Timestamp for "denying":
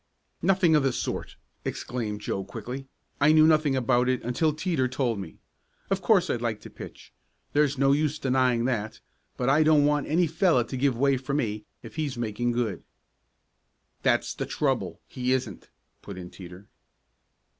8.17-8.65